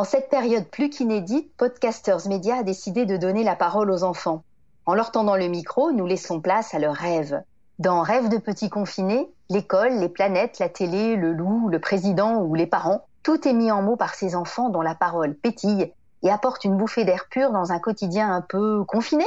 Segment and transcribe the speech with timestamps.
[0.00, 4.44] En cette période plus qu'inédite, Podcasters Media a décidé de donner la parole aux enfants.
[4.86, 7.42] En leur tendant le micro, nous laissons place à leurs rêves.
[7.78, 12.54] Dans Rêves de petits confinés, l'école, les planètes, la télé, le loup, le président ou
[12.54, 15.92] les parents, tout est mis en mots par ces enfants dont la parole pétille
[16.22, 19.26] et apporte une bouffée d'air pur dans un quotidien un peu confiné.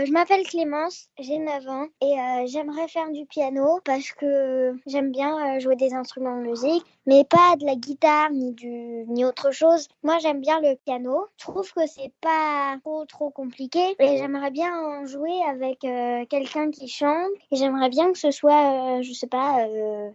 [0.00, 4.74] Euh, je m'appelle Clémence, j'ai 9 ans et euh, j'aimerais faire du piano parce que
[4.86, 9.04] j'aime bien euh, jouer des instruments de musique, mais pas de la guitare ni du
[9.08, 9.88] ni autre chose.
[10.02, 11.26] Moi, j'aime bien le piano.
[11.36, 15.80] Je trouve que c'est pas trop trop compliqué et j'aimerais bien en jouer avec
[16.28, 19.66] quelqu'un qui chante et j'aimerais bien que ce soit je sais pas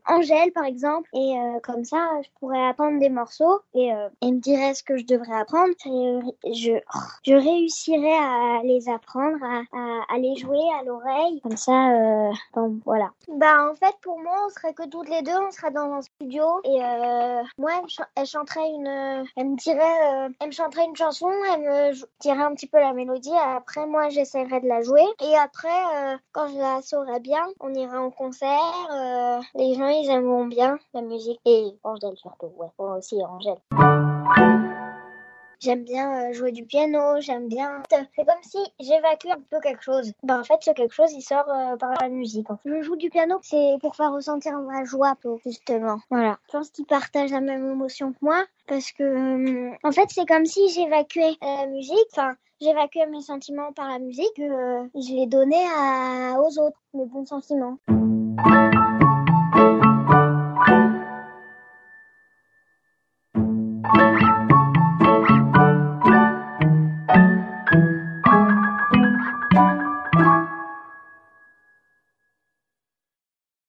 [0.07, 3.87] Angèle par exemple et comme ça, je pourrais apprendre des morceaux et
[4.21, 5.73] elle me dirait ce que je devrais apprendre.
[5.83, 6.79] Je
[7.23, 11.41] je réussirais à les apprendre à à, les jouer à l'oreille.
[11.41, 12.31] Comme ça, euh,
[12.85, 13.11] voilà.
[13.27, 16.01] Bah, en fait, pour moi, on serait que toutes les deux, on serait dans un
[16.01, 16.43] studio.
[16.63, 17.71] Et euh, moi,
[18.15, 19.25] elle, chanterait une.
[19.35, 20.25] Elle me dirait.
[20.25, 23.31] Euh, elle me chanterait une chanson, elle me dirait un petit peu la mélodie.
[23.35, 25.03] Après, moi, j'essaierais de la jouer.
[25.21, 28.45] Et après, euh, quand je la saurais bien, on ira en concert.
[29.55, 31.39] les gens, ils aimeront bien la musique.
[31.45, 32.67] Et Angèle surtout, ouais.
[32.79, 33.59] Moi aussi, Angèle.
[35.59, 37.81] J'aime bien euh, jouer du piano, j'aime bien.
[37.89, 40.11] C'est comme si j'évacue un peu quelque chose.
[40.23, 42.47] Ben, en fait, ce quelque chose, il sort euh, par la musique.
[42.65, 45.99] Je joue du piano, c'est pour faire ressentir ma joie, justement.
[46.09, 46.37] Voilà.
[46.47, 50.25] Je pense qu'ils partagent la même émotion que moi parce que, euh, en fait, c'est
[50.25, 52.07] comme si j'évacuais la musique.
[52.11, 54.33] Enfin, j'évacuais mes sentiments par la musique.
[54.37, 57.77] Je les donnais à, aux autres, mes bons sentiments.